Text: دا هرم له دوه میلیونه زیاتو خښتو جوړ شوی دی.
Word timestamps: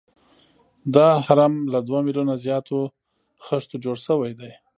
دا 0.95 1.07
هرم 1.25 1.53
له 1.71 1.79
دوه 1.87 1.99
میلیونه 2.05 2.33
زیاتو 2.45 2.79
خښتو 3.45 3.75
جوړ 3.83 3.97
شوی 4.05 4.31
دی. 4.39 4.51